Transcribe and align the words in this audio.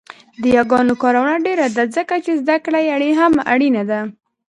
د 0.41 0.43
یاګانو 0.57 0.93
کارونه 1.03 1.35
ډېره 1.45 1.67
ده 1.75 1.83
ځکه 1.95 2.15
يې 2.25 2.33
زده 2.41 2.57
کړه 2.65 2.79
هم 3.19 3.33
اړینه 3.53 3.83
ده 3.89 3.99